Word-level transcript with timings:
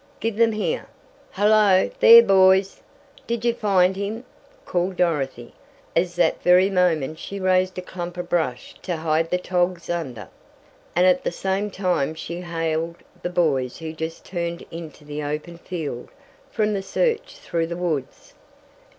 "Give 0.19 0.35
them 0.37 0.53
here! 0.53 0.87
Hello, 1.33 1.87
there 1.99 2.23
boys! 2.23 2.81
Did 3.27 3.45
you 3.45 3.53
find 3.53 3.95
him?" 3.95 4.23
called 4.65 4.95
Dorothy, 4.97 5.53
as 5.95 6.15
that 6.15 6.41
very 6.41 6.71
moment 6.71 7.19
she 7.19 7.39
raised 7.39 7.77
a 7.77 7.83
clump 7.83 8.17
of 8.17 8.27
brush 8.27 8.73
to 8.81 8.95
hide 8.97 9.29
the 9.29 9.37
"togs" 9.37 9.91
under, 9.91 10.27
and 10.95 11.05
at 11.05 11.23
the 11.23 11.31
same 11.31 11.69
time 11.69 12.15
she 12.15 12.41
hailed 12.41 12.95
the 13.21 13.29
boys 13.29 13.77
who 13.77 13.93
just 13.93 14.25
turned 14.25 14.65
into 14.71 15.05
the 15.05 15.21
open 15.21 15.59
field 15.59 16.09
from 16.49 16.73
the 16.73 16.81
search 16.81 17.37
through 17.37 17.67
the 17.67 17.77
woods. 17.77 18.33